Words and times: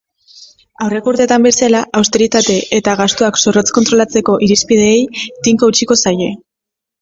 Aurreko 0.85 1.11
urteetan 1.15 1.43
bezala, 1.47 1.81
austeritate 1.99 2.55
eta 2.77 2.95
gastuak 3.03 3.37
zorrotz 3.43 3.65
kontrolatzeko 3.79 4.39
irizpideei 4.49 5.05
tinko 5.29 5.71
eutsiko 5.71 6.01
zaie. 6.07 6.33